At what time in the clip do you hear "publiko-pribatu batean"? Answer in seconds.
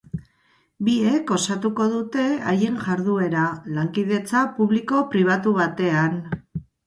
4.57-6.19